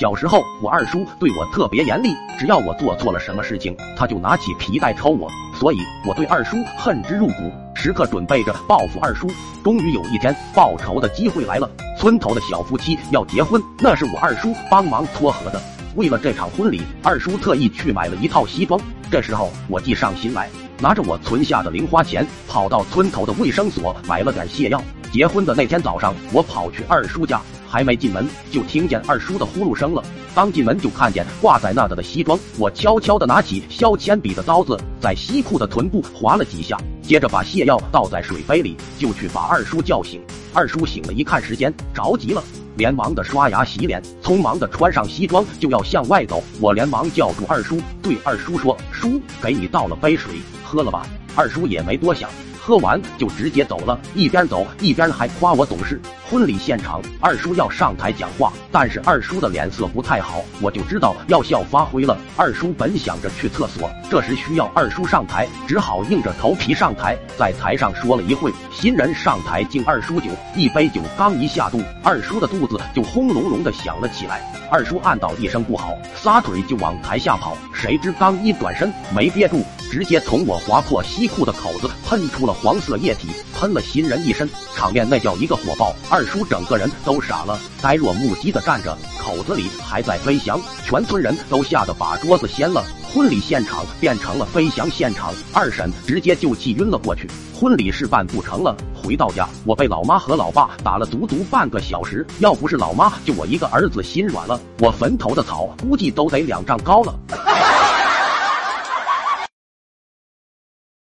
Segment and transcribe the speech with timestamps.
[0.00, 5.76] 小时候，我二叔对我特别严厉，只要我做错了什么事情，他就拿起皮带抽我，所以
[6.06, 9.30] 我对二叔恨之入骨，时刻准备着报复二叔。
[9.62, 11.68] 终于有一天，报仇的机会来了，
[11.98, 15.60] 村头的小夫妻要结婚，那是我二叔帮忙撮合的。
[15.96, 18.80] 为了这场婚礼，二叔特意去买了一套西装。
[19.10, 20.48] 这时候我计上心来，
[20.78, 24.82] 拿着我存下的零花钱，跑到村头的卫生所买了点泻药。
[25.12, 27.38] 结婚的那天早上，我跑去二叔家，
[27.70, 30.02] 还没进门就听见二叔的呼噜声了。
[30.34, 40.20] 刚进门就看见挂在那的的西装，我悄悄地拿起削铅笔的刀子，在西裤的臀部划了几下，接着把泻药倒在水杯里，就去把二叔叫醒。
[40.52, 42.42] 二叔醒了，一看时间，着急了。
[42.76, 46.42] 连忙的刷牙洗脸，匆忙的穿上西装就要向外走。
[46.60, 50.34] 我连忙叫住二叔，对二叔说：“叔，给你倒了杯水，
[50.64, 52.28] 喝了吧。”二叔也没多想。
[52.62, 56.00] 喝完就直接走了，一边走一边还夸我懂事。
[56.30, 62.16] 婚礼现场，二叔要上台讲话，但是二叔的脸色不太好，我就知道要笑发挥了。
[62.36, 68.52] 二叔本想着去厕所，这时需要二叔上台，只好硬着头皮上台，在台上说了一会。
[68.72, 74.40] 新人上台敬二叔酒，一杯酒刚一下肚，二叔的肚子就轰隆隆的响了起来。
[74.70, 79.64] 二叔暗道一声不好，撒腿就往台下跑，谁知刚一转身没憋住。
[79.90, 83.30] 直接从我划破西裤的口子喷出了黄色液体，
[83.60, 85.94] 喷了新人一身，场面那叫一个火爆。
[86.08, 92.82] 二叔整个人都傻了，呆若木鸡的站着，口子里还在飞翔，全村人都吓得把桌子掀了。
[93.12, 97.28] 婚礼现场变成了飞翔现场，二婶直接就气晕了过去。
[97.54, 107.14] 婚礼是办不成了，回到家我被老妈和老爸打了足足半个小时，要不是老妈，就我一个儿子心软了，我坟头的草估计都得两丈高了。